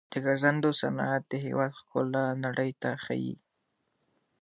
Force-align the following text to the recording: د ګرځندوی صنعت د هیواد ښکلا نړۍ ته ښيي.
د 0.11 0.13
ګرځندوی 0.25 0.73
صنعت 0.81 1.23
د 1.27 1.33
هیواد 1.45 1.71
ښکلا 1.79 2.25
نړۍ 2.45 2.71
ته 2.81 2.89
ښيي. 3.03 3.35